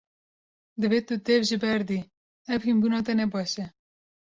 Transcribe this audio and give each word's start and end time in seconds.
Divê 0.81 0.99
tu 1.07 1.13
dev 1.27 1.41
jê 1.49 1.57
berdî, 1.65 1.99
ev 2.53 2.61
hînbûna 2.67 2.99
te 3.05 3.13
ne 3.19 3.25
baş 3.33 3.51
e. 3.63 3.65